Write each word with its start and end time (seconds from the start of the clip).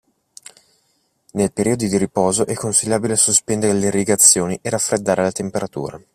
Nel 1.33 1.53
periodo 1.53 1.85
di 1.85 1.95
riposo 1.95 2.47
è 2.47 2.55
consigliabile 2.55 3.15
sospendere 3.15 3.73
le 3.77 3.85
irrigazioni 3.85 4.57
e 4.59 4.67
raffreddare 4.71 5.21
la 5.21 5.31
temperatura. 5.31 6.01